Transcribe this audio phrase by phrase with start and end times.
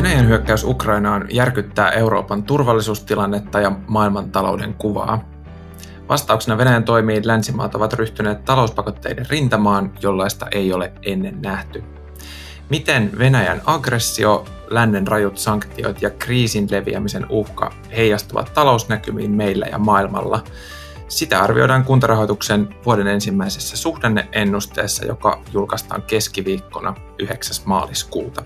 [0.00, 5.30] Venäjän hyökkäys Ukrainaan järkyttää Euroopan turvallisuustilannetta ja maailmantalouden kuvaa.
[6.08, 11.84] Vastauksena Venäjän toimiin länsimaat ovat ryhtyneet talouspakotteiden rintamaan, jollaista ei ole ennen nähty.
[12.70, 20.44] Miten Venäjän aggressio, lännen rajut sanktiot ja kriisin leviämisen uhka heijastuvat talousnäkymiin meillä ja maailmalla?
[21.08, 27.56] Sitä arvioidaan kuntarahoituksen vuoden ensimmäisessä suhdanneennusteessa, joka julkaistaan keskiviikkona 9.
[27.64, 28.42] maaliskuuta.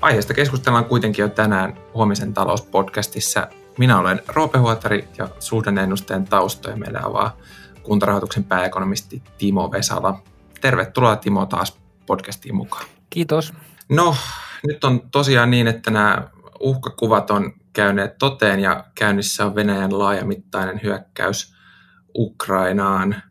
[0.00, 3.48] Aiheesta keskustellaan kuitenkin jo tänään huomisen talouspodcastissa.
[3.78, 7.36] Minä olen Roope Huotari ja suhdanneennusteen taustoja meille avaa
[7.82, 10.22] kuntarahoituksen pääekonomisti Timo Vesala.
[10.60, 12.84] Tervetuloa Timo taas podcastiin mukaan.
[13.10, 13.52] Kiitos.
[13.88, 14.16] No,
[14.66, 16.28] nyt on tosiaan niin, että nämä
[16.60, 21.54] uhkakuvat on käyneet toteen ja käynnissä on Venäjän laajamittainen hyökkäys
[22.14, 23.22] Ukrainaan.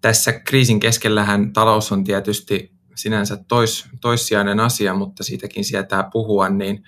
[0.00, 6.84] Tässä kriisin keskellähän talous on tietysti sinänsä tois, toissijainen asia, mutta siitäkin sietää puhua, niin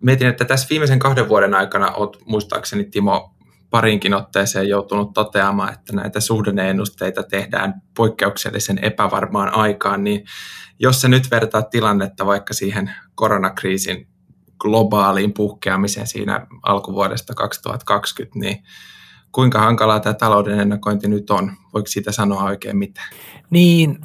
[0.00, 3.36] mietin, että tässä viimeisen kahden vuoden aikana olet muistaakseni Timo
[3.70, 10.24] parinkin otteeseen joutunut toteamaan, että näitä suhdanneennusteita tehdään poikkeuksellisen epävarmaan aikaan, niin
[10.78, 14.08] jos se nyt vertaa tilannetta vaikka siihen koronakriisin
[14.58, 18.64] globaaliin puhkeamiseen siinä alkuvuodesta 2020, niin
[19.36, 21.52] kuinka hankalaa tämä talouden ennakointi nyt on?
[21.74, 23.08] Voiko siitä sanoa oikein mitään?
[23.50, 23.98] Niin,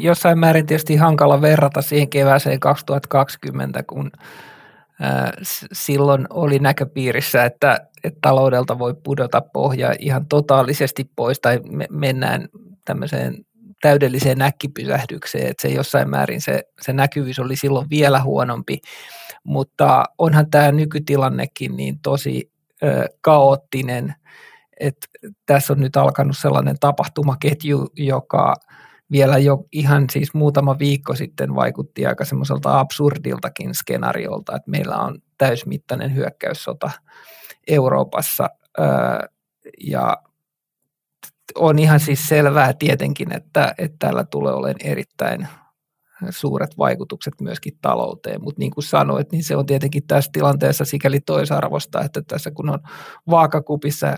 [0.00, 4.10] jossain määrin tietysti hankala verrata siihen kevääseen 2020, kun
[5.72, 12.48] silloin oli näköpiirissä, että, että taloudelta voi pudota pohja ihan totaalisesti pois tai me, mennään
[12.84, 13.34] tämmöiseen
[13.82, 18.78] täydelliseen näkkipysähdykseen, että se jossain määrin se, se näkyvyys oli silloin vielä huonompi,
[19.44, 24.14] mutta onhan tämä nykytilannekin niin tosi ö, kaoottinen,
[24.80, 25.06] että
[25.46, 28.54] tässä on nyt alkanut sellainen tapahtumaketju, joka
[29.12, 35.18] vielä jo ihan siis muutama viikko sitten vaikutti aika semmoiselta absurdiltakin skenaariolta, että meillä on
[35.38, 36.90] täysmittainen hyökkäyssota
[37.68, 38.50] Euroopassa
[39.80, 40.16] ja
[41.54, 45.48] on ihan siis selvää tietenkin, että, että tällä tulee olemaan erittäin
[46.30, 51.20] suuret vaikutukset myöskin talouteen, mutta niin kuin sanoit, niin se on tietenkin tässä tilanteessa sikäli
[51.20, 52.78] toisarvosta, että tässä kun on
[53.30, 54.16] vaakakupissa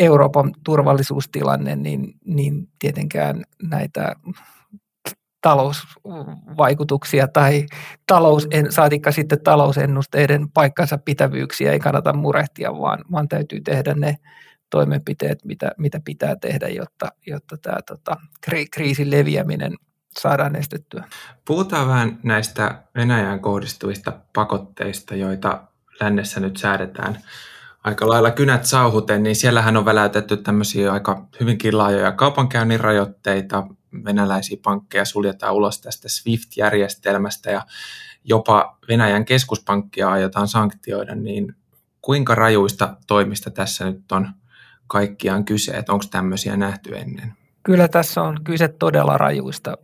[0.00, 4.16] Euroopan turvallisuustilanne, niin, niin tietenkään näitä
[5.40, 7.66] talousvaikutuksia tai
[8.06, 14.16] talous, saatikka sitten talousennusteiden paikkansa pitävyyksiä ei kannata murehtia, vaan, vaan täytyy tehdä ne
[14.70, 18.16] toimenpiteet, mitä, mitä pitää tehdä, jotta, jotta tämä tota,
[18.72, 19.74] kriisin leviäminen
[20.20, 21.04] saadaan estettyä.
[21.44, 25.62] Puhutaan vähän näistä Venäjään kohdistuvista pakotteista, joita
[26.00, 27.18] lännessä nyt säädetään
[27.84, 33.66] aika lailla kynät sauhuten, niin siellähän on väläytetty tämmöisiä aika hyvinkin laajoja kaupankäynnin rajoitteita.
[34.04, 37.62] Venäläisiä pankkeja suljetaan ulos tästä SWIFT-järjestelmästä ja
[38.24, 41.56] jopa Venäjän keskuspankkia aiotaan sanktioida, niin
[42.02, 44.28] kuinka rajuista toimista tässä nyt on
[44.86, 47.32] kaikkiaan kyse, että onko tämmöisiä nähty ennen?
[47.62, 49.78] Kyllä tässä on kyse todella rajuista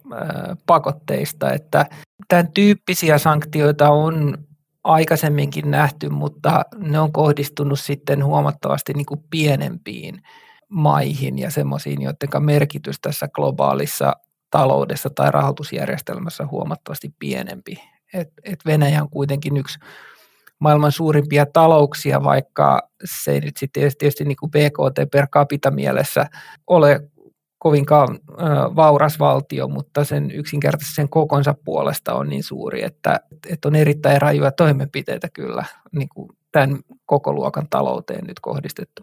[0.67, 1.87] pakotteista, että
[2.29, 4.39] tämän tyyppisiä sanktioita on
[4.87, 10.23] aikaisemminkin nähty, mutta ne on kohdistunut sitten huomattavasti niin kuin pienempiin
[10.69, 14.13] maihin ja semmoisiin, joiden merkitys tässä globaalissa
[14.51, 17.83] taloudessa tai rahoitusjärjestelmässä on huomattavasti pienempi.
[18.15, 19.79] Et, et Venäjä on kuitenkin yksi
[20.59, 26.27] maailman suurimpia talouksia, vaikka se ei nyt sitten tietysti niin kuin BKT per capita mielessä
[26.67, 27.01] ole
[27.59, 28.19] kovinkaan
[28.77, 34.23] vauras valtio, mutta sen yksinkertaisesti sen kokonsa puolesta on niin suuri, että, että on erittäin
[34.23, 39.03] rajuja toimenpiteitä kyllä niin kuin tämän koko luokan talouteen nyt kohdistettu.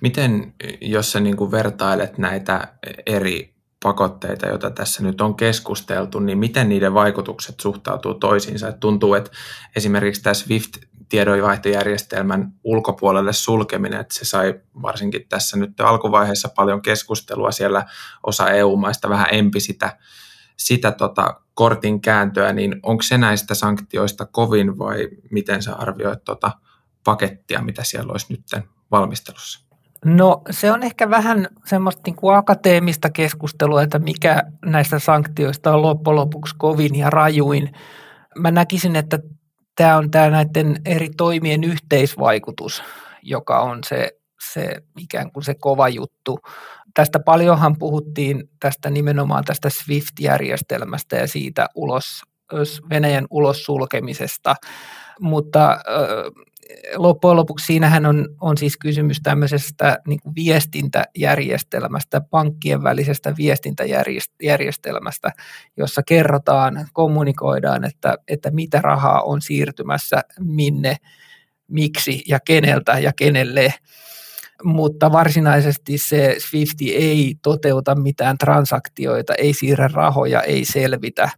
[0.00, 2.68] Miten, jos sä niin kuin vertailet näitä
[3.06, 8.68] eri pakotteita, joita tässä nyt on keskusteltu, niin miten niiden vaikutukset suhtautuu toisiinsa?
[8.68, 9.30] Et tuntuu, että
[9.76, 10.76] esimerkiksi tämä SWIFT
[11.08, 17.84] tiedonvaihtojärjestelmän ulkopuolelle sulkeminen, että se sai varsinkin tässä nyt alkuvaiheessa paljon keskustelua siellä
[18.22, 19.96] osa EU-maista vähän empi sitä,
[20.56, 26.50] sitä tota kortin kääntöä, niin onko se näistä sanktioista kovin vai miten sä arvioit tota
[27.04, 29.64] pakettia, mitä siellä olisi nyt valmistelussa?
[30.04, 35.82] No se on ehkä vähän semmoista niin kuin akateemista keskustelua, että mikä näistä sanktioista on
[35.82, 37.72] loppujen lopuksi kovin ja rajuin.
[38.38, 39.18] Mä näkisin, että
[39.76, 42.82] tämä on tämä näiden eri toimien yhteisvaikutus,
[43.22, 44.10] joka on se,
[44.52, 46.38] se ikään kuin se kova juttu.
[46.94, 52.22] Tästä paljonhan puhuttiin tästä nimenomaan tästä SWIFT-järjestelmästä ja siitä ulos,
[52.90, 54.54] Venäjän ulos sulkemisesta,
[55.20, 55.78] mutta
[56.96, 65.30] loppujen lopuksi siinähän on, on siis kysymys tämmöisestä niin kuin viestintäjärjestelmästä, pankkien välisestä viestintäjärjestelmästä,
[65.76, 70.96] jossa kerrotaan, kommunikoidaan, että, että mitä rahaa on siirtymässä, minne,
[71.68, 73.74] miksi ja keneltä ja kenelle
[74.64, 81.30] mutta varsinaisesti se Swift ei toteuta mitään transaktioita, ei siirrä rahoja, ei selvitä,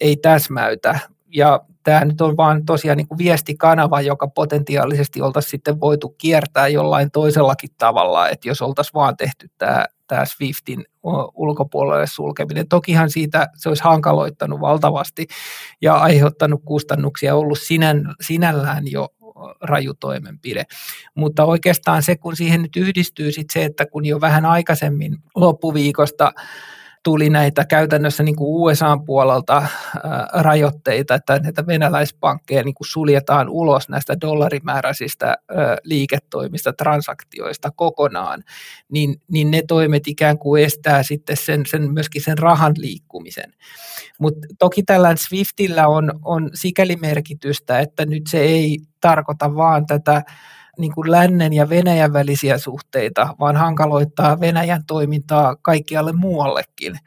[0.00, 0.98] ei täsmäytä.
[1.28, 6.68] Ja tämä nyt on vaan tosiaan niin kuin viestikanava, joka potentiaalisesti oltaisiin sitten voitu kiertää
[6.68, 10.84] jollain toisellakin tavalla, että jos oltaisiin vaan tehty tämä, tämä Swiftin
[11.34, 12.68] ulkopuolelle sulkeminen.
[12.68, 15.26] Tokihan siitä se olisi hankaloittanut valtavasti
[15.82, 19.08] ja aiheuttanut kustannuksia, ollut sinän, sinällään jo
[19.60, 20.64] raju toimenpide.
[21.14, 26.32] Mutta oikeastaan se, kun siihen nyt yhdistyy sit se, että kun jo vähän aikaisemmin loppuviikosta
[27.02, 29.66] tuli näitä käytännössä niin kuin USAn puolelta
[30.32, 35.36] rajoitteita, että näitä venäläispankkeja niin kuin suljetaan ulos näistä dollarimääräisistä
[35.84, 38.42] liiketoimista, transaktioista kokonaan,
[38.88, 43.52] niin, niin ne toimet ikään kuin estää sitten sen, sen myöskin sen rahan liikkumisen.
[44.18, 50.22] Mutta toki tällä Swiftillä on, on sikäli merkitystä, että nyt se ei tarkoita vaan tätä
[50.78, 56.98] niin kuin lännen ja Venäjän välisiä suhteita, vaan hankaloittaa Venäjän toimintaa kaikkialle muuallekin.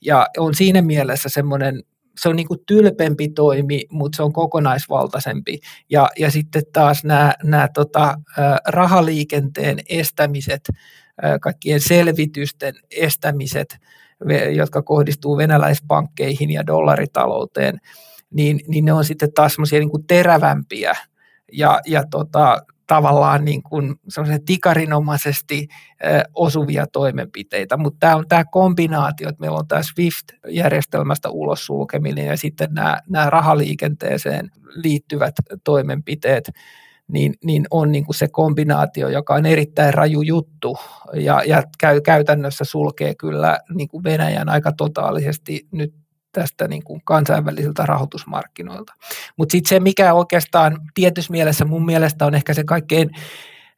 [0.00, 1.82] Ja on siinä mielessä semmoinen
[2.20, 5.58] se on niin kuin tylpempi toimi, mutta se on kokonaisvaltaisempi.
[5.90, 8.14] Ja, ja sitten taas nämä, nämä tota,
[8.66, 10.68] rahaliikenteen estämiset,
[11.40, 13.78] kaikkien selvitysten estämiset,
[14.54, 17.80] jotka kohdistuu venäläispankkeihin ja dollaritalouteen,
[18.30, 20.96] niin, niin ne on sitten taas semmoisia niin terävämpiä
[21.52, 23.94] ja, ja tota, tavallaan niin kuin
[24.46, 25.68] tikarinomaisesti
[26.34, 32.36] osuvia toimenpiteitä, mutta tämä on tämä kombinaatio, että meillä on tämä SWIFT-järjestelmästä ulos sulkeminen ja
[32.36, 36.50] sitten nämä, nämä rahaliikenteeseen liittyvät toimenpiteet,
[37.08, 40.78] niin, niin on niin kuin se kombinaatio, joka on erittäin raju juttu
[41.14, 45.94] ja, ja käy, käytännössä sulkee kyllä niin kuin Venäjän aika totaalisesti nyt
[46.32, 48.92] tästä niin kuin kansainvälisiltä rahoitusmarkkinoilta.
[49.36, 53.10] Mutta sitten se, mikä oikeastaan tietyssä mielessä mun mielestä on ehkä se kaikkein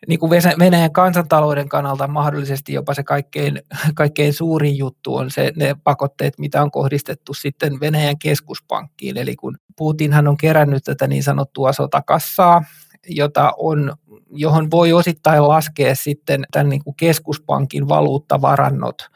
[0.09, 3.63] niin kuin Venäjän kansantalouden kannalta mahdollisesti jopa se kaikkein,
[3.95, 9.17] kaikkein suurin juttu on se, ne pakotteet, mitä on kohdistettu sitten Venäjän keskuspankkiin.
[9.17, 12.65] Eli kun Putinhan on kerännyt tätä niin sanottua sotakassaa,
[13.09, 13.93] jota on
[14.33, 19.09] johon voi osittain laskea sitten tämän niin kuin keskuspankin valuuttavarannot,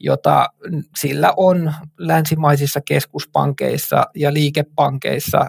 [0.00, 0.48] jota
[0.96, 5.46] sillä on länsimaisissa keskuspankeissa ja liikepankeissa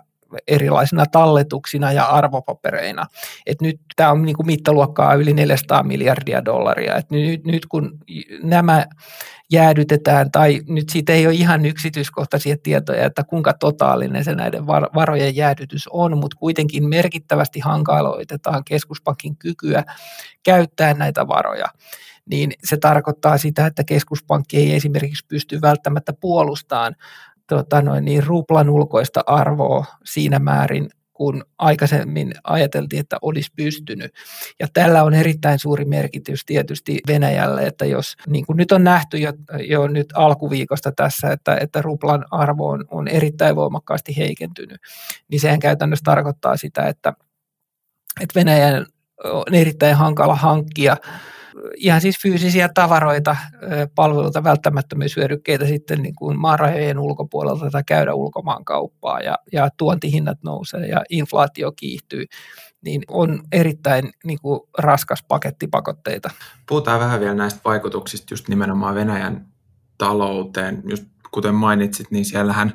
[0.48, 3.06] erilaisina talletuksina ja arvopapereina.
[3.46, 6.96] Et nyt tämä on niinku mittaluokkaa yli 400 miljardia dollaria.
[6.96, 7.98] Et nyt, nyt kun
[8.44, 8.86] nämä
[9.52, 15.36] jäädytetään, tai nyt siitä ei ole ihan yksityiskohtaisia tietoja, että kuinka totaalinen se näiden varojen
[15.36, 19.84] jäädytys on, mutta kuitenkin merkittävästi hankaloitetaan keskuspankin kykyä
[20.44, 21.66] käyttää näitä varoja.
[22.30, 26.96] Niin se tarkoittaa sitä, että keskuspankki ei esimerkiksi pysty välttämättä puolustamaan
[27.48, 34.12] tota noin, niin ruplan ulkoista arvoa siinä määrin, kun aikaisemmin ajateltiin, että olisi pystynyt.
[34.60, 39.18] Ja tällä on erittäin suuri merkitys tietysti Venäjälle, että jos niin kuin nyt on nähty
[39.18, 39.34] jo,
[39.68, 44.82] jo nyt alkuviikosta tässä, että, että ruplan arvo on, on erittäin voimakkaasti heikentynyt,
[45.32, 47.14] niin sehän käytännössä tarkoittaa sitä, että,
[48.22, 48.86] että Venäjän
[49.24, 50.98] on erittäin hankala hankkia
[51.76, 53.36] ihan siis fyysisiä tavaroita,
[53.96, 60.88] palveluita, välttämättömyyshyödykkeitä sitten niin kuin maarajojen ulkopuolelta tai käydä ulkomaan kauppaa ja, ja tuontihinnat nousee
[60.88, 62.26] ja inflaatio kiihtyy,
[62.82, 66.30] niin on erittäin niin kuin raskas paketti pakotteita.
[66.68, 69.48] Puhutaan vähän vielä näistä vaikutuksista just nimenomaan Venäjän
[69.98, 70.84] talouteen.
[70.90, 72.74] Just kuten mainitsit, niin siellähän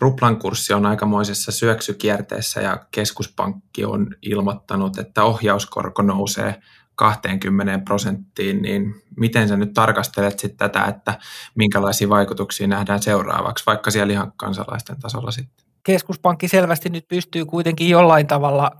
[0.00, 6.54] ruplan kurssi on aikamoisessa syöksykierteessä ja keskuspankki on ilmoittanut, että ohjauskorko nousee
[6.98, 11.18] 20 prosenttiin, niin miten sä nyt tarkastelet sit tätä, että
[11.54, 15.66] minkälaisia vaikutuksia nähdään seuraavaksi, vaikka siellä ihan kansalaisten tasolla sitten?
[15.82, 18.70] Keskuspankki selvästi nyt pystyy kuitenkin jollain tavalla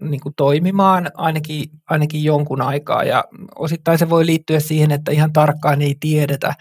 [0.00, 3.24] niin kuin toimimaan ainakin, ainakin jonkun aikaa ja
[3.56, 6.54] osittain se voi liittyä siihen, että ihan tarkkaan ei tiedetä,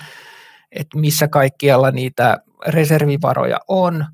[0.72, 4.06] että missä kaikkialla niitä reservivaroja on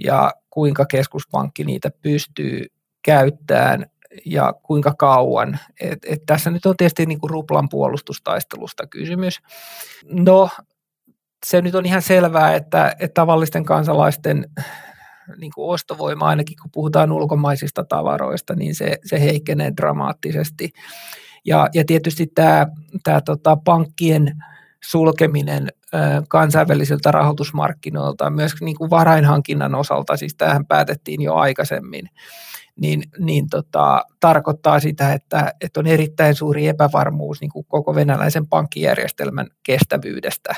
[0.00, 2.66] ja kuinka keskuspankki niitä pystyy
[3.02, 3.86] käyttämään
[4.24, 5.58] ja kuinka kauan.
[5.80, 9.38] Et, et tässä nyt on tietysti niin kuin ruplan puolustustaistelusta kysymys.
[10.04, 10.48] No,
[11.46, 14.50] se nyt on ihan selvää, että, että tavallisten kansalaisten
[15.36, 20.70] niin kuin ostovoima, ainakin kun puhutaan ulkomaisista tavaroista, niin se, se heikkenee dramaattisesti.
[21.44, 22.66] Ja, ja tietysti tämä,
[23.04, 24.32] tämä tota, pankkien
[24.84, 25.68] sulkeminen
[26.28, 32.10] kansainvälisiltä rahoitusmarkkinoilta, myös niin kuin varainhankinnan osalta, siis tähän päätettiin jo aikaisemmin,
[32.80, 38.46] niin, niin tota, tarkoittaa sitä, että, että on erittäin suuri epävarmuus niin kuin koko venäläisen
[38.46, 40.54] pankkijärjestelmän kestävyydestä.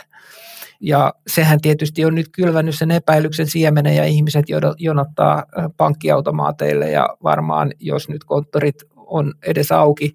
[0.80, 4.44] Ja sehän tietysti on nyt kylvännyt sen epäilyksen siemenen ja ihmiset
[4.78, 5.44] jonottaa
[5.76, 8.76] pankkiautomaateille ja varmaan jos nyt konttorit
[9.10, 10.14] on edes auki,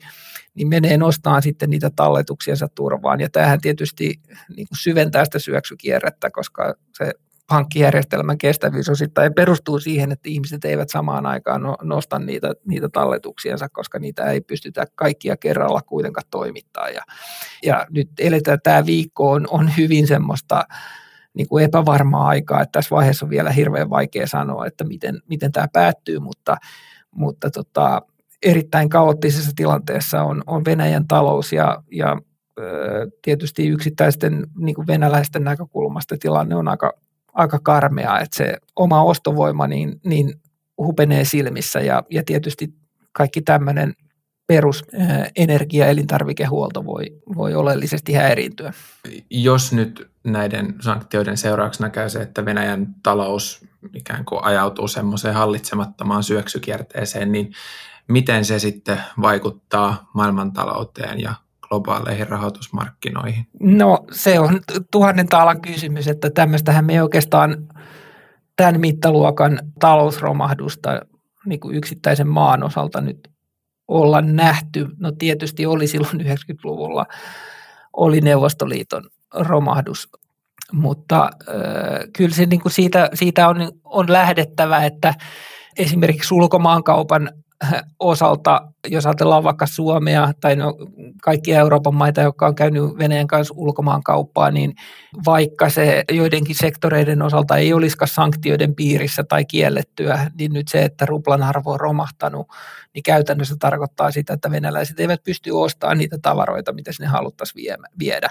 [0.56, 3.20] niin menee nostaan sitten niitä talletuksiensa turvaan.
[3.20, 4.20] Ja tämähän tietysti
[4.56, 7.14] niin kuin syventää sitä syöksykierrettä, koska se
[7.48, 13.70] pankkijärjestelmän kestävyys osittain perustuu siihen, että ihmiset eivät samaan aikaan no, nosta niitä, niitä talletuksiensa,
[13.70, 16.90] koska niitä ei pystytä kaikkia kerralla kuitenkaan toimittaa.
[16.90, 17.02] Ja,
[17.64, 20.64] ja nyt eletään tämä viikko on, on hyvin semmoista
[21.34, 25.52] niin kuin epävarmaa aikaa, että tässä vaiheessa on vielä hirveän vaikea sanoa, että miten, miten
[25.52, 26.58] tämä päättyy, mutta,
[27.12, 28.02] mutta tota,
[28.44, 32.18] erittäin kaoottisessa tilanteessa on, on Venäjän talous ja, ja
[33.22, 36.94] tietysti yksittäisten niin kuin venäläisten näkökulmasta tilanne on aika,
[37.34, 40.34] aika karmea, että se oma ostovoima niin, niin
[40.77, 42.74] hupenee silmissä ja, ja tietysti
[43.12, 43.94] kaikki tämmöinen
[44.48, 48.74] perusenergia- elintarvikehuolto voi, voi oleellisesti häiriintyä.
[49.30, 56.24] Jos nyt näiden sanktioiden seurauksena käy se, että Venäjän talous ikään kuin ajautuu semmoiseen hallitsemattomaan
[56.24, 57.51] syöksykierteeseen, niin
[58.07, 63.47] miten se sitten vaikuttaa maailmantalouteen ja globaaleihin rahoitusmarkkinoihin?
[63.59, 64.59] No se on
[64.91, 67.57] tuhannen taalan kysymys, että tämmöistähän me ei oikeastaan
[68.55, 71.01] tämän mittaluokan talousromahdusta
[71.45, 73.29] niin kuin yksittäisen maan osalta nyt
[73.88, 74.88] olla nähty.
[75.00, 77.05] No tietysti oli silloin 90-luvulla,
[77.93, 80.09] oli Neuvostoliiton romahdus,
[80.71, 85.13] mutta äh, kyllä se niin kuin siitä, siitä on, on lähdettävä, että
[85.77, 87.29] esimerkiksi ulkomaankaupan
[88.00, 90.77] osalta, jos ajatellaan vaikka Suomea tai no,
[91.22, 94.75] kaikkia Euroopan maita, jotka on käynyt Venäjän kanssa ulkomaan kauppaa, niin
[95.25, 101.05] vaikka se joidenkin sektoreiden osalta ei olisikaan sanktioiden piirissä tai kiellettyä, niin nyt se, että
[101.05, 102.48] ruplan arvo on romahtanut,
[102.93, 108.29] niin käytännössä tarkoittaa sitä, että venäläiset eivät pysty ostamaan niitä tavaroita, mitä sinne haluttaisiin viedä.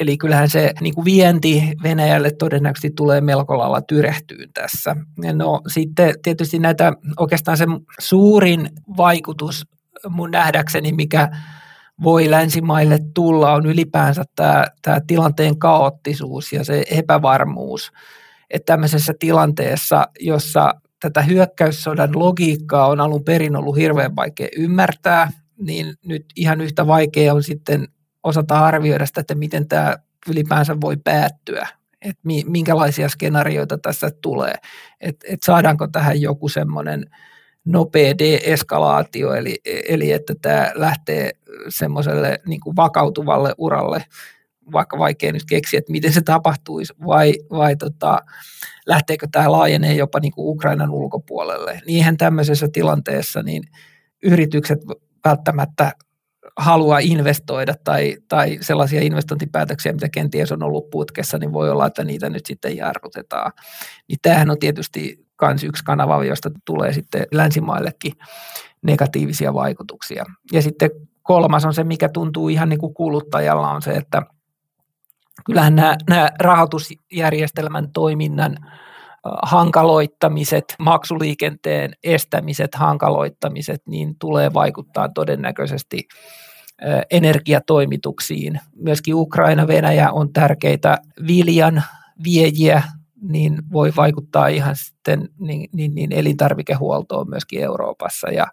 [0.00, 4.96] Eli kyllähän se niin kuin vienti Venäjälle todennäköisesti tulee melko lailla tyrehtyyn tässä.
[5.32, 7.66] No sitten tietysti näitä oikeastaan se
[8.00, 9.66] suurin vaikutus
[10.08, 11.28] mun nähdäkseni, mikä
[12.02, 17.92] voi länsimaille tulla, on ylipäänsä tämä, tämä tilanteen kaoottisuus ja se epävarmuus.
[18.50, 25.94] Että tämmöisessä tilanteessa, jossa tätä hyökkäyssodan logiikkaa on alun perin ollut hirveän vaikea ymmärtää, niin
[26.04, 27.88] nyt ihan yhtä vaikea on sitten
[28.22, 29.96] osata arvioida sitä, että miten tämä
[30.28, 31.68] ylipäänsä voi päättyä,
[32.02, 34.54] että minkälaisia skenaarioita tässä tulee,
[35.00, 37.06] että et saadaanko tähän joku semmoinen–
[37.64, 41.30] nopea deeskalaatio, eli, eli että tämä lähtee
[41.68, 44.04] semmoiselle niin vakautuvalle uralle,
[44.72, 48.18] vaikka vaikea nyt keksiä, että miten se tapahtuisi, vai, vai tota,
[48.86, 51.82] lähteekö tämä laajenee jopa niin kuin Ukrainan ulkopuolelle.
[51.86, 53.62] Niinhän tämmöisessä tilanteessa niin
[54.22, 54.78] yritykset
[55.24, 55.92] välttämättä
[56.56, 62.04] halua investoida tai, tai sellaisia investointipäätöksiä, mitä kenties on ollut putkessa, niin voi olla, että
[62.04, 63.52] niitä nyt sitten jarrutetaan.
[64.08, 68.12] Niin tämähän on tietysti myös yksi kanava, josta tulee sitten länsimaillekin
[68.82, 70.24] negatiivisia vaikutuksia.
[70.52, 70.90] Ja sitten
[71.22, 74.22] kolmas on se, mikä tuntuu ihan niin kuin kuluttajalla, on se, että
[75.44, 78.56] kyllähän nämä, nämä rahoitusjärjestelmän toiminnan
[79.42, 86.08] hankaloittamiset, maksuliikenteen estämiset, hankaloittamiset, niin tulee vaikuttaa todennäköisesti
[87.10, 88.60] energiatoimituksiin.
[88.76, 91.82] Myöskin Ukraina, Venäjä on tärkeitä viljan
[92.24, 92.82] viejiä
[93.22, 98.28] niin voi vaikuttaa ihan sitten niin, niin, niin elintarvikehuoltoon myöskin Euroopassa.
[98.30, 98.46] Ja,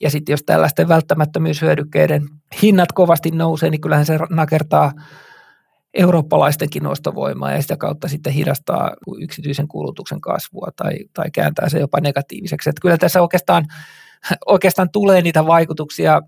[0.00, 2.28] ja sitten jos tällaisten välttämättömyyshyödykkeiden
[2.62, 4.92] hinnat kovasti nousee, niin kyllähän se nakertaa
[5.94, 12.00] eurooppalaistenkin ostovoimaa ja sitä kautta sitten hidastaa yksityisen kulutuksen kasvua tai, tai kääntää se jopa
[12.00, 12.70] negatiiviseksi.
[12.70, 13.66] Että kyllä tässä oikeastaan,
[14.46, 16.22] oikeastaan tulee niitä vaikutuksia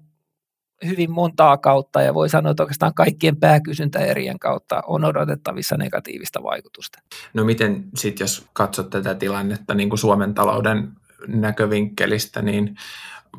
[0.87, 6.99] hyvin montaa kautta ja voi sanoa, että oikeastaan kaikkien pääkysyntäerien kautta on odotettavissa negatiivista vaikutusta.
[7.35, 10.89] No miten sitten, jos katsot tätä tilannetta niin kuin Suomen talouden
[11.27, 12.77] näkövinkkelistä, niin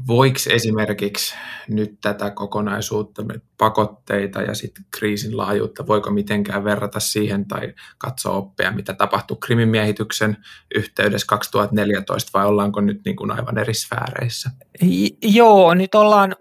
[0.07, 1.35] voiko esimerkiksi
[1.69, 3.23] nyt tätä kokonaisuutta,
[3.57, 9.69] pakotteita ja sitten kriisin laajuutta, voiko mitenkään verrata siihen tai katsoa oppia, mitä tapahtui Krimin
[9.69, 10.37] miehityksen
[10.75, 14.49] yhteydessä 2014 vai ollaanko nyt niin kuin aivan eri sfääreissä?
[15.21, 16.35] Joo, nyt ollaan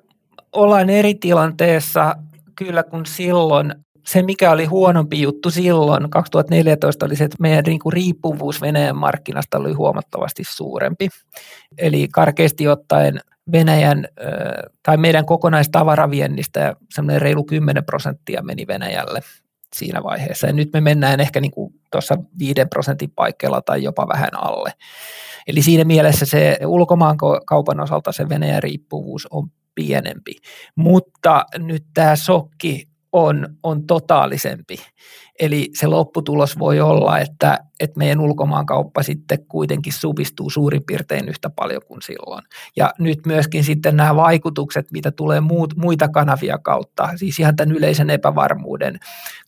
[0.55, 2.15] ollaan eri tilanteessa
[2.57, 3.75] kyllä kuin silloin.
[4.07, 8.97] Se, mikä oli huonompi juttu silloin, 2014, oli se, että meidän niin kuin riippuvuus Venäjän
[8.97, 11.09] markkinasta oli huomattavasti suurempi.
[11.79, 13.21] Eli karkeasti ottaen
[13.53, 14.09] Venäjän
[14.83, 19.21] tai meidän kokonaistavaraviennistä semmoinen reilu 10 prosenttia meni Venäjälle.
[19.75, 20.47] siinä vaiheessa.
[20.47, 24.73] Ja nyt me mennään ehkä niin kuin tuossa 5 prosentin paikkeilla tai jopa vähän alle.
[25.47, 30.37] Eli siinä mielessä se ulkomaan kaupan osalta se Venäjän riippuvuus on pienempi.
[30.77, 34.77] Mutta nyt tämä sokki on, on totaalisempi.
[35.41, 41.51] Eli se lopputulos voi olla, että, että meidän ulkomaankauppa sitten kuitenkin supistuu suurin piirtein yhtä
[41.51, 42.45] paljon kuin silloin.
[42.77, 47.77] Ja nyt myöskin sitten nämä vaikutukset, mitä tulee muut, muita kanavia kautta, siis ihan tämän
[47.77, 48.99] yleisen epävarmuuden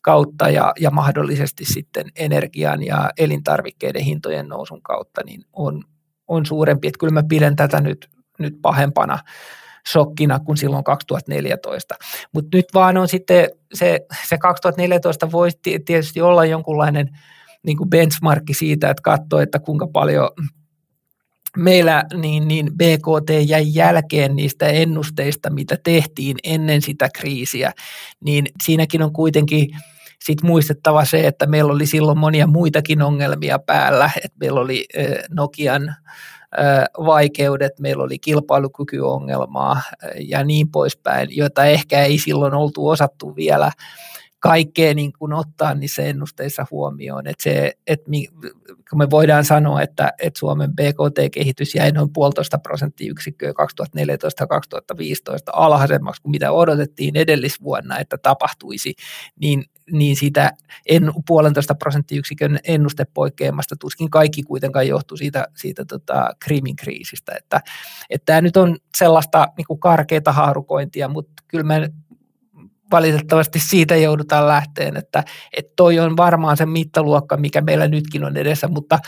[0.03, 5.83] kautta ja, ja mahdollisesti sitten energian ja elintarvikkeiden hintojen nousun kautta, niin on,
[6.29, 6.89] on suurempi.
[6.89, 9.19] Että kyllä mä pidän tätä nyt, nyt pahempana
[9.93, 11.95] shokkina kuin silloin 2014.
[12.33, 17.19] Mutta nyt vaan on sitten se, se 2014 voisi tietysti olla jonkunlainen
[17.63, 20.31] niin kuin benchmarkki siitä, että katsoo, että kuinka paljon
[21.57, 27.73] meillä niin, niin BKT jäi jälkeen niistä ennusteista, mitä tehtiin ennen sitä kriisiä,
[28.25, 29.69] niin siinäkin on kuitenkin
[30.25, 34.87] sit muistettava se, että meillä oli silloin monia muitakin ongelmia päällä, että meillä oli
[35.31, 35.97] Nokian
[37.07, 39.83] vaikeudet, meillä oli kilpailukykyongelmaa
[40.21, 43.73] ja niin poispäin, joita ehkä ei silloin oltu osattu vielä
[44.41, 47.27] kaikkea niin kuin ottaa niissä ennusteissa huomioon.
[47.27, 48.11] Että se, että
[48.95, 53.55] me voidaan sanoa, että, että Suomen BKT-kehitys jäi noin puolitoista prosenttiyksikköä 2014-2015
[55.53, 58.95] alhaisemmaksi kuin mitä odotettiin edellisvuonna, että tapahtuisi,
[59.41, 60.53] niin niin sitä
[60.87, 67.33] en, puolentoista prosenttiyksikön ennustepoikkeamasta tuskin kaikki kuitenkaan johtuu siitä, siitä tota Krimin kriisistä.
[67.39, 67.61] Että,
[68.11, 71.91] että tämä nyt on sellaista niin kuin karkeata haarukointia, mutta kyllä me
[72.91, 75.25] valitettavasti siitä joudutaan lähteen, että,
[75.57, 78.99] että toi on varmaan se mittaluokka, mikä meillä nytkin on edessä, mutta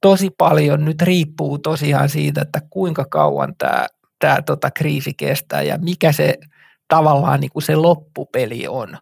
[0.00, 3.86] tosi paljon nyt riippuu tosiaan siitä, että kuinka kauan tämä,
[4.18, 6.38] tämä tota kriisi kestää ja mikä se
[6.88, 8.96] tavallaan niin kuin se loppupeli on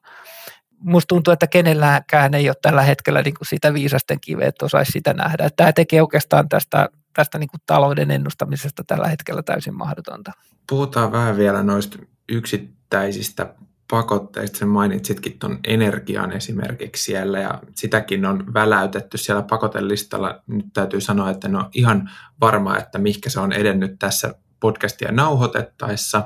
[0.82, 4.92] musta tuntuu, että kenelläkään ei ole tällä hetkellä niin kuin sitä viisasten kiveä, että osaisi
[4.92, 5.50] sitä nähdä.
[5.56, 10.32] Tämä tekee oikeastaan tästä, tästä niin kuin talouden ennustamisesta tällä hetkellä täysin mahdotonta.
[10.68, 11.98] Puhutaan vähän vielä noista
[12.28, 13.54] yksittäisistä
[13.92, 14.58] pakotteista.
[14.58, 20.42] Sen mainitsitkin tuon energian esimerkiksi siellä ja sitäkin on väläytetty siellä pakotelistalla.
[20.46, 26.18] Nyt täytyy sanoa, että no ihan varma, että mihinkä se on edennyt tässä podcastia nauhoitettaessa,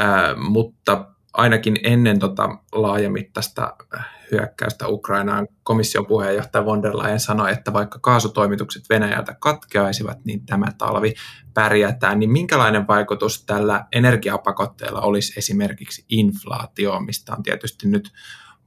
[0.00, 3.76] äh, mutta ainakin ennen tota laajamittaista
[4.30, 10.66] hyökkäystä Ukrainaan komission puheenjohtaja von der Leyen sanoi, että vaikka kaasutoimitukset Venäjältä katkeaisivat, niin tämä
[10.78, 11.14] talvi
[11.54, 12.18] pärjätään.
[12.18, 18.12] Niin minkälainen vaikutus tällä energiapakotteella olisi esimerkiksi inflaatioon, mistä on tietysti nyt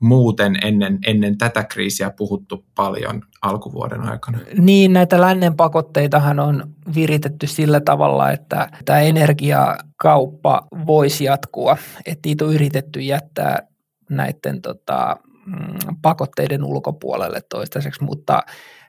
[0.02, 4.38] muuten ennen, ennen tätä kriisiä puhuttu paljon alkuvuoden aikana?
[4.58, 6.64] Niin, näitä lännen pakotteitahan on
[6.96, 11.78] viritetty sillä tavalla, että tämä energiakauppa voisi jatkua.
[12.06, 13.68] Että niitä on yritetty jättää
[14.10, 18.44] näiden tota, mm, pakotteiden ulkopuolelle toistaiseksi, mutta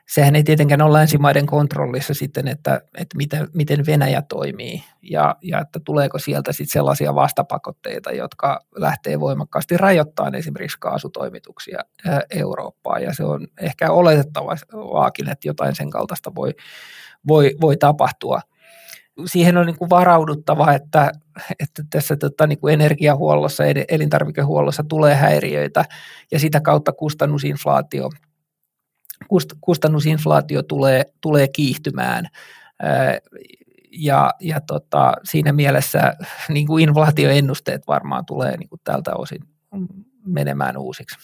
[0.07, 5.59] sehän ei tietenkään ole länsimaiden kontrollissa sitten, että, että miten, miten Venäjä toimii ja, ja
[5.59, 11.79] että tuleeko sieltä sitten sellaisia vastapakotteita, jotka lähtee voimakkaasti rajoittamaan esimerkiksi kaasutoimituksia
[12.29, 16.53] Eurooppaan ja se on ehkä oletettavaakin, että jotain sen kaltaista voi,
[17.27, 18.41] voi, voi tapahtua.
[19.25, 21.11] Siihen on niin kuin varauduttava, että,
[21.59, 25.85] että tässä tota, niin kuin energiahuollossa, elintarvikehuollossa tulee häiriöitä
[26.31, 28.09] ja sitä kautta kustannusinflaatio–
[29.61, 32.27] kustannusinflaatio tulee, tulee kiihtymään.
[33.91, 36.13] Ja, ja tota, siinä mielessä
[36.49, 39.39] niin kuin inflaatioennusteet varmaan tulee niin kuin tältä osin
[40.25, 41.17] menemään uusiksi.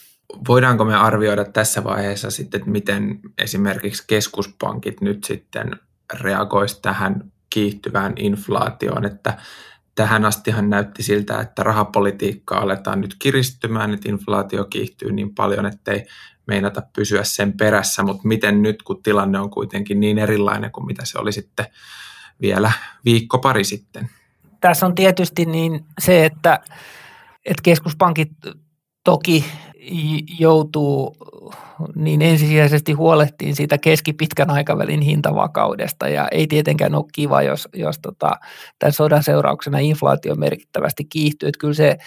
[0.48, 5.72] Voidaanko me arvioida tässä vaiheessa sitten, että miten esimerkiksi keskuspankit nyt sitten
[6.14, 9.38] reagoisi tähän kiihtyvään inflaatioon, että
[10.00, 16.06] tähän astihan näytti siltä, että rahapolitiikkaa aletaan nyt kiristymään, että inflaatio kiihtyy niin paljon, ettei
[16.48, 21.06] meinata pysyä sen perässä, mutta miten nyt, kun tilanne on kuitenkin niin erilainen kuin mitä
[21.06, 21.66] se oli sitten
[22.42, 22.72] vielä
[23.06, 24.10] viikko pari sitten?
[24.62, 26.60] Tässä on tietysti niin se, että,
[27.46, 28.32] että keskuspankit
[29.04, 29.46] toki
[30.40, 31.16] joutuu
[31.96, 38.32] niin ensisijaisesti huolehtiin siitä keskipitkän aikavälin hintavakaudesta ja ei tietenkään ole kiva, jos, jos tota,
[38.80, 41.50] tämän sodan seurauksena inflaatio merkittävästi kiihtyy.
[41.50, 41.98] Että kyllä se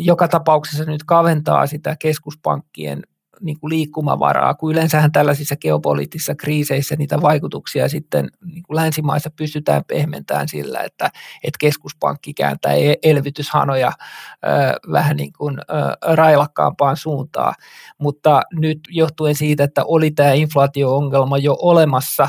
[0.00, 3.02] joka tapauksessa nyt kaventaa sitä keskuspankkien
[3.44, 9.84] niin kuin liikkumavaraa, kun yleensähän tällaisissa geopoliittisissa kriiseissä niitä vaikutuksia sitten niin kuin länsimaissa pystytään
[9.84, 11.10] pehmentämään sillä, että,
[11.44, 14.48] että keskuspankki kääntää e-, elvytyshanoja ö,
[14.92, 17.54] vähän niin kuin ö, railakkaampaan suuntaan,
[17.98, 22.28] mutta nyt johtuen siitä, että oli tämä inflaatio-ongelma jo olemassa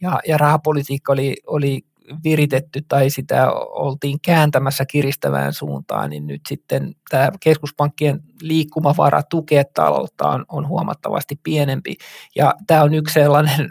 [0.00, 1.84] ja, ja rahapolitiikka oli, oli
[2.24, 10.28] viritetty tai sitä oltiin kääntämässä kiristävään suuntaan, niin nyt sitten tämä keskuspankkien liikkumavara tukea taloutta
[10.28, 11.96] on, on huomattavasti pienempi.
[12.36, 13.70] Ja tämä on yksi sellainen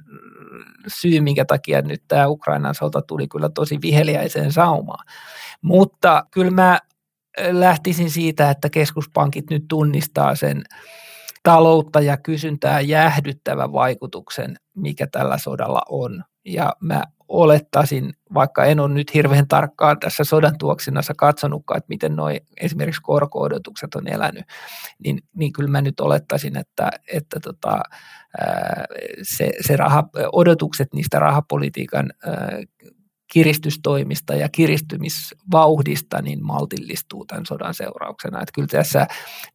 [0.87, 5.05] syy, minkä takia nyt tämä Ukrainan sota tuli kyllä tosi viheliäiseen saumaan.
[5.61, 6.79] Mutta kyllä mä
[7.51, 10.63] lähtisin siitä, että keskuspankit nyt tunnistaa sen
[11.43, 16.23] taloutta ja kysyntää jäähdyttävän vaikutuksen, mikä tällä sodalla on.
[16.45, 22.15] Ja mä olettaisin, vaikka en ole nyt hirveän tarkkaan tässä sodan tuoksinnassa katsonutkaan, että miten
[22.15, 24.45] noin esimerkiksi korko-odotukset on elänyt,
[25.03, 27.81] niin, niin kyllä mä nyt olettaisin, että, että tota,
[29.23, 32.11] se, se raha, odotukset niistä rahapolitiikan
[33.33, 38.41] kiristystoimista ja kiristymisvauhdista niin maltillistuu tämän sodan seurauksena.
[38.41, 39.07] Että kyllä tässä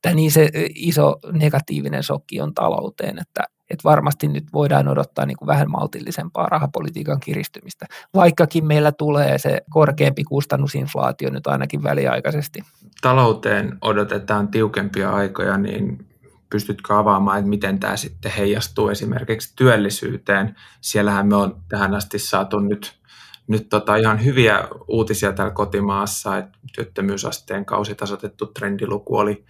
[0.02, 5.36] tämä niin se iso negatiivinen shokki on talouteen, että, että varmasti nyt voidaan odottaa niin
[5.36, 12.62] kuin vähän maltillisempaa rahapolitiikan kiristymistä, vaikkakin meillä tulee se korkeampi kustannusinflaatio nyt ainakin väliaikaisesti.
[13.00, 16.06] Talouteen odotetaan tiukempia aikoja, niin
[16.50, 20.56] pystytkö avaamaan, että miten tämä sitten heijastuu esimerkiksi työllisyyteen?
[20.80, 23.02] Siellähän me on tähän asti saatu nyt
[23.46, 29.44] nyt tota ihan hyviä uutisia täällä kotimaassa, että työttömyysasteen kausitasoitettu trendiluku oli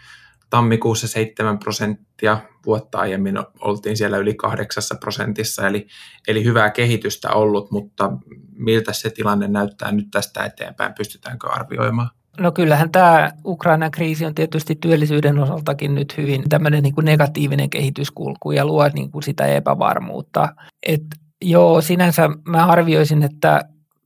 [0.51, 5.87] tammikuussa 7 prosenttia, vuotta aiemmin oltiin siellä yli 8 prosentissa, eli,
[6.29, 8.12] eli hyvää kehitystä ollut, mutta
[8.57, 12.11] miltä se tilanne näyttää nyt tästä eteenpäin, pystytäänkö arvioimaan?
[12.40, 17.70] No kyllähän tämä Ukrainan kriisi on tietysti työllisyyden osaltakin nyt hyvin tämmöinen niin kuin negatiivinen
[17.70, 20.48] kehityskulku ja luo niin kuin sitä epävarmuutta.
[20.87, 21.03] Et
[21.44, 23.61] joo, sinänsä mä arvioisin, että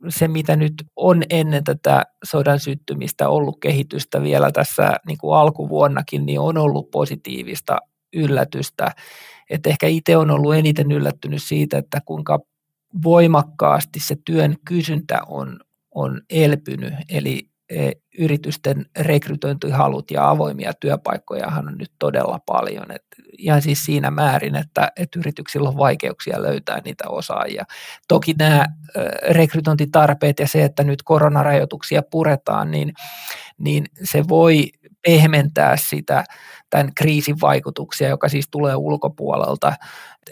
[0.08, 6.26] se, mitä nyt on ennen tätä sodan syttymistä ollut kehitystä vielä tässä niin kuin alkuvuonnakin,
[6.26, 7.78] niin on ollut positiivista
[8.16, 8.92] yllätystä.
[9.50, 12.38] Et ehkä itse on ollut eniten yllättynyt siitä, että kuinka
[13.02, 15.60] voimakkaasti se työn kysyntä on,
[15.94, 16.94] on elpynyt.
[17.08, 22.90] Eli E, yritysten rekrytointihalut ja avoimia työpaikkoja on nyt todella paljon.
[22.90, 23.04] Et
[23.38, 27.64] ihan siis siinä määrin, että, että yrityksillä on vaikeuksia löytää niitä osaajia.
[28.08, 28.66] Toki nämä
[29.28, 32.92] rekrytointitarpeet ja se, että nyt koronarajoituksia puretaan, niin,
[33.58, 34.70] niin se voi
[35.06, 36.24] pehmentää sitä
[36.70, 39.72] tämän kriisin vaikutuksia, joka siis tulee ulkopuolelta.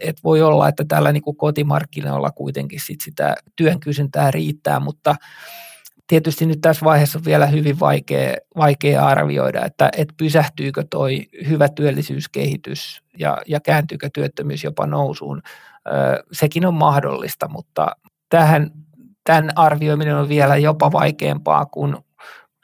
[0.03, 5.17] Et voi olla, että tällä niin kuin kotimarkkinoilla kuitenkin sit sitä työn kysyntää riittää, mutta
[6.07, 11.69] tietysti nyt tässä vaiheessa on vielä hyvin vaikea, vaikea arvioida, että, että pysähtyykö toi hyvä
[11.69, 15.43] työllisyyskehitys ja, ja kääntyykö työttömyys jopa nousuun.
[16.33, 17.97] sekin on mahdollista, mutta
[18.29, 18.71] tähän,
[19.25, 21.97] tämän arvioiminen on vielä jopa vaikeampaa kuin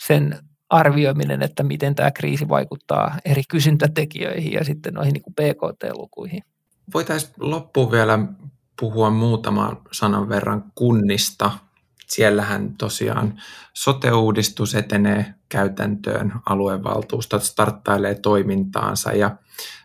[0.01, 0.39] sen
[0.71, 6.43] arvioiminen, että miten tämä kriisi vaikuttaa eri kysyntätekijöihin ja sitten noihin niin PKT-lukuihin.
[6.95, 8.19] Voitaisiin loppuun vielä
[8.81, 11.51] puhua muutaman sanan verran kunnista–
[12.11, 13.43] siellähän tosiaan
[13.75, 19.37] sote-uudistus etenee käytäntöön, aluevaltuustot starttailee toimintaansa ja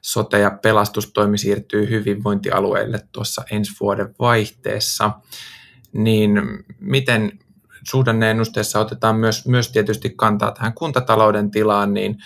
[0.02, 5.12] sote- ja pelastustoimi siirtyy hyvinvointialueille tuossa ensi vuoden vaihteessa.
[5.94, 6.32] Niin
[6.80, 7.40] miten
[7.88, 12.18] suhdanneennusteessa otetaan myös, myös tietysti kantaa tähän kuntatalouden tilaan, niin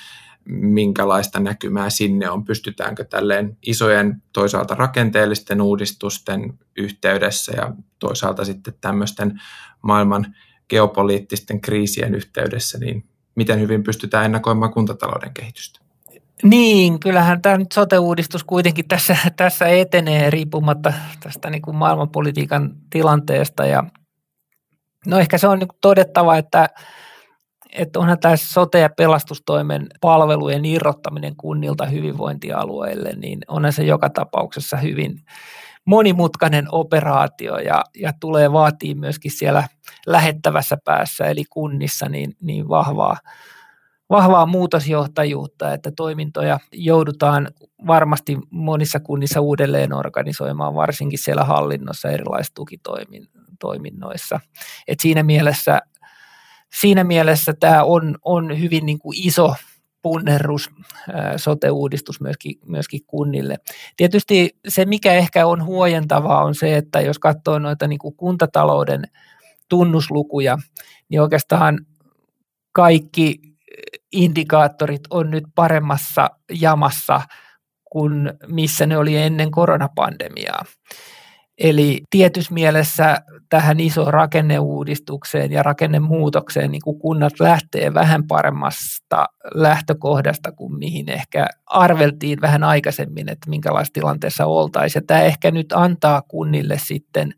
[0.50, 9.42] minkälaista näkymää sinne on, pystytäänkö tälleen isojen toisaalta rakenteellisten uudistusten yhteydessä ja toisaalta sitten tämmöisten
[9.82, 10.36] maailman
[10.70, 15.80] geopoliittisten kriisien yhteydessä, niin miten hyvin pystytään ennakoimaan kuntatalouden kehitystä?
[16.44, 23.66] Niin, kyllähän tämä nyt sote-uudistus kuitenkin tässä, tässä etenee riippumatta tästä niin kuin maailmanpolitiikan tilanteesta.
[23.66, 23.84] Ja
[25.08, 26.70] no ehkä se on niin todettava, että
[27.74, 34.78] että onhan tämä sote- ja pelastustoimen palvelujen irrottaminen kunnilta hyvinvointialueille, niin onhan se joka tapauksessa
[34.78, 35.20] hyvin
[35.86, 39.68] monimutkainen operaatio ja, ja tulee vaatii myöskin siellä
[40.08, 43.18] lähettävässä päässä eli kunnissa niin, niin vahvaa,
[44.10, 47.48] vahvaa muutosjohtajuutta, että toimintoja joudutaan
[47.88, 52.54] varmasti monissa kunnissa uudelleen organisoimaan, varsinkin siellä hallinnossa erilaisissa
[53.60, 54.40] tukitoiminnoissa.
[54.88, 55.80] Et siinä mielessä
[56.74, 59.56] siinä mielessä tämä on, on hyvin niin kuin iso
[60.02, 60.70] punnerrus,
[61.38, 63.56] sote-uudistus myöskin, myöskin kunnille.
[63.98, 69.04] Tietysti se, mikä ehkä on huojentavaa, on se, että jos katsoo noita niin kuin kuntatalouden
[69.70, 70.58] tunnuslukuja,
[71.10, 71.86] niin oikeastaan
[72.72, 73.40] kaikki
[74.12, 77.22] indikaattorit on nyt paremmassa jamassa
[77.92, 80.66] kuin missä ne oli ennen koronapandemiaa.
[81.58, 90.52] Eli tietyssä mielessä tähän isoon rakenneuudistukseen ja rakennemuutokseen niin kuin kunnat lähtee vähän paremmasta lähtökohdasta
[90.52, 95.02] kuin mihin ehkä arveltiin vähän aikaisemmin, että minkälaisessa tilanteessa oltaisiin.
[95.02, 97.34] Ja tämä ehkä nyt antaa kunnille sitten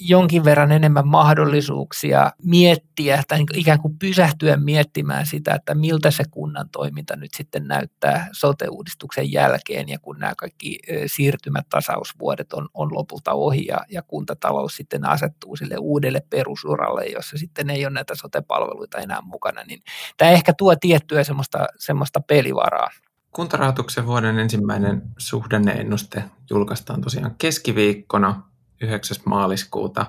[0.00, 6.24] jonkin verran enemmän mahdollisuuksia miettiä tai niin ikään kuin pysähtyä miettimään sitä, että miltä se
[6.30, 12.94] kunnan toiminta nyt sitten näyttää sote-uudistuksen jälkeen ja kun nämä kaikki siirtymät tasausvuodet on, on
[12.94, 18.14] lopulta ohi ja, ja kuntatalous sitten asettuu sille uudelle perusuralle, jossa sitten ei ole näitä
[18.14, 19.82] sote-palveluita enää mukana, niin
[20.16, 22.88] tämä ehkä tuo tiettyä semmoista, semmoista pelivaraa.
[23.32, 28.51] Kuntarahoituksen vuoden ensimmäinen suhdanneennuste julkaistaan tosiaan keskiviikkona
[28.82, 29.16] 9.
[29.24, 30.06] maaliskuuta.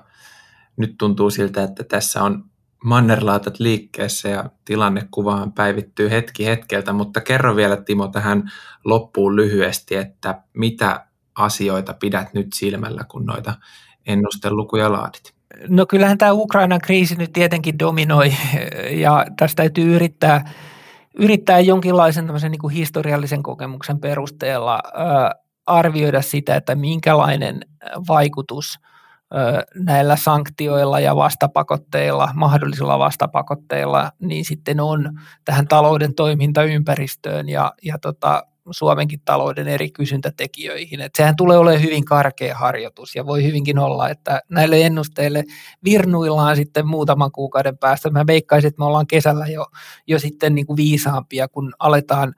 [0.78, 2.46] Nyt tuntuu siltä, että tässä on
[2.84, 8.52] mannerlaatat liikkeessä ja tilannekuvaan päivittyy hetki hetkeltä, mutta kerro vielä Timo tähän
[8.86, 11.06] loppuun lyhyesti, että mitä
[11.36, 13.54] asioita pidät nyt silmällä, kun noita
[14.06, 15.34] ennustelukuja laadit?
[15.68, 18.34] No kyllähän tämä Ukrainan kriisi nyt tietenkin dominoi
[19.04, 20.52] ja tästä täytyy yrittää,
[21.20, 24.80] yrittää jonkinlaisen niin kuin historiallisen kokemuksen perusteella
[25.66, 27.60] arvioida sitä, että minkälainen
[28.08, 28.80] vaikutus
[29.76, 38.44] näillä sanktioilla ja vastapakotteilla, mahdollisilla vastapakotteilla, niin sitten on tähän talouden toimintaympäristöön ja, ja tota,
[38.72, 41.02] Suomenkin talouden eri kysyntätekijöihin.
[41.02, 45.44] Et sehän tulee olemaan hyvin karkea harjoitus ja voi hyvinkin olla, että näille ennusteille
[45.84, 48.10] virnuillaan sitten muutaman kuukauden päästä.
[48.10, 49.66] Mä veikkaisin, että me ollaan kesällä jo,
[50.08, 52.34] jo sitten niin kuin viisaampia, kun aletaan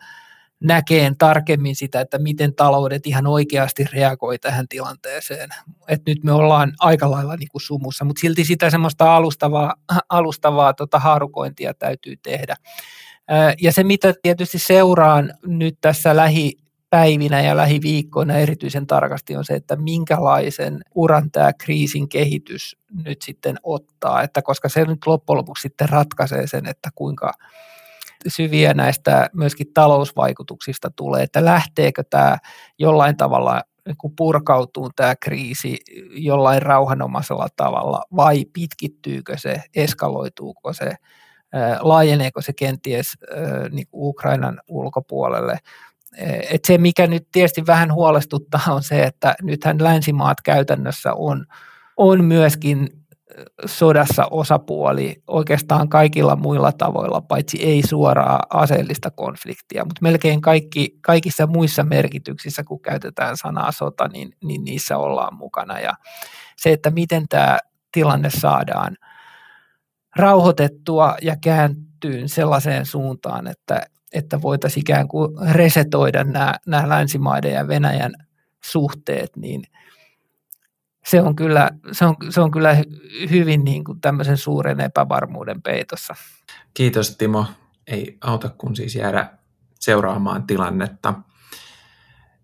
[0.63, 5.50] näkeen tarkemmin sitä, että miten taloudet ihan oikeasti reagoi tähän tilanteeseen.
[5.88, 9.74] Et nyt me ollaan aika lailla niin kuin sumussa, mutta silti sitä semmoista alustavaa,
[10.10, 12.56] alustavaa tota haarukointia täytyy tehdä.
[13.62, 19.76] Ja se, mitä tietysti seuraan nyt tässä lähipäivinä ja lähiviikkoina erityisen tarkasti on se, että
[19.76, 25.89] minkälaisen uran tämä kriisin kehitys nyt sitten ottaa, että koska se nyt loppujen lopuksi sitten
[25.89, 27.34] ratkaisee sen, että kuinka
[28.28, 32.38] syviä näistä myöskin talousvaikutuksista tulee, että lähteekö tämä
[32.80, 33.62] jollain tavalla
[33.98, 35.78] kun purkautuu tämä kriisi
[36.10, 40.96] jollain rauhanomaisella tavalla vai pitkittyykö se, eskaloituuko se,
[41.80, 43.08] laajeneeko se kenties
[43.72, 45.58] niin Ukrainan ulkopuolelle.
[46.52, 51.46] Et se, mikä nyt tietysti vähän huolestuttaa, on se, että nythän länsimaat käytännössä on,
[51.98, 52.90] on myöskin
[53.65, 61.48] sodassa osapuoli oikeastaan kaikilla muilla tavoilla, paitsi ei suoraa aseellista konfliktia, mutta melkein kaikki, kaikissa
[61.48, 65.80] muissa merkityksissä, kun käytetään sanaa sota, niin, niin niissä ollaan mukana.
[65.80, 65.93] Ja
[66.58, 67.60] se, että miten tämä
[67.91, 68.98] tilanne saadaan
[70.15, 73.82] rauhoitettua ja kääntyyn sellaiseen suuntaan, että,
[74.13, 78.13] että voitaisiin ikään kuin resetoida nämä, nämä länsimaiden ja Venäjän
[78.63, 79.63] suhteet, niin–
[81.06, 82.78] se on kyllä, se on, se on kyllä
[83.30, 86.15] hyvin niin kuin tämmöisen suuren epävarmuuden peitossa.
[86.74, 87.46] Kiitos Timo.
[87.88, 89.30] Ei auta kun siis jäädä
[89.80, 91.13] seuraamaan tilannetta.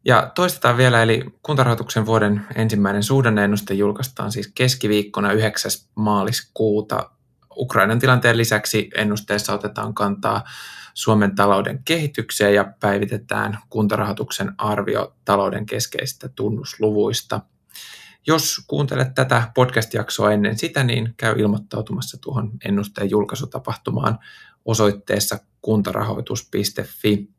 [0.06, 5.72] Ja toistetaan vielä, eli kuntarahoituksen vuoden ensimmäinen suhdanneennuste julkaistaan siis keskiviikkona 9.
[5.96, 7.10] maaliskuuta.
[7.58, 10.44] Ukrainan tilanteen lisäksi ennusteessa otetaan kantaa
[10.94, 17.42] Suomen talouden kehitykseen ja päivitetään kuntarahoituksen arvio talouden keskeisistä tunnusluvuista–
[18.28, 24.20] jos kuuntelet tätä podcast-jaksoa ennen sitä, niin käy ilmoittautumassa tuohon ennusteen julkaisutapahtumaan
[24.66, 27.30] osoitteessa kuntarahoitus.fi.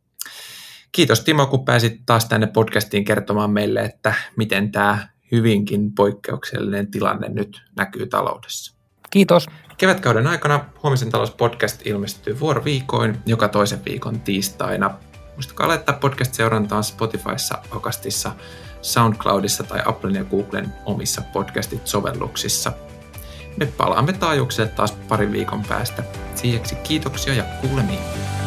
[0.93, 7.29] Kiitos Timo, kun pääsit taas tänne podcastiin kertomaan meille, että miten tämä hyvinkin poikkeuksellinen tilanne
[7.29, 8.77] nyt näkyy taloudessa.
[9.11, 9.47] Kiitos.
[9.79, 14.99] Kevätkauden aikana Huomisen talouspodcast ilmestyy vuoroviikoin joka toisen viikon tiistaina.
[15.35, 18.33] Muistakaa laittaa podcast-seurantaan Spotifyssa, Okastissa,
[18.83, 22.73] SoundCloudissa tai Applen ja Googlen omissa podcastit-sovelluksissa.
[23.57, 26.03] Me palaamme taajuukselle taas parin viikon päästä.
[26.35, 28.42] Siiheksi kiitoksia ja kuulemiin.